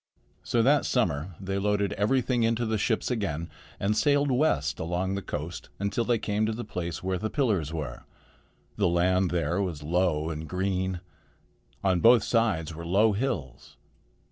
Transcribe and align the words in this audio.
So 0.41 0.63
that 0.63 0.83
summer 0.87 1.35
they 1.39 1.59
loaded 1.59 1.93
everything 1.93 2.41
into 2.41 2.65
the 2.65 2.79
ships 2.79 3.11
again 3.11 3.51
and 3.79 3.95
sailed 3.95 4.31
west 4.31 4.79
along 4.79 5.13
the 5.13 5.21
coast 5.21 5.69
until 5.77 6.03
they 6.05 6.17
came 6.17 6.43
to 6.47 6.51
the 6.51 6.65
place 6.65 7.03
where 7.03 7.19
the 7.19 7.29
pillars 7.29 7.71
were. 7.71 8.01
The 8.77 8.87
land 8.89 9.29
there 9.29 9.61
was 9.61 9.83
low 9.83 10.31
and 10.31 10.49
green. 10.49 11.01
On 11.83 11.99
both 11.99 12.23
sides 12.23 12.73
were 12.73 12.83
low 12.83 13.11
hills. 13.11 13.77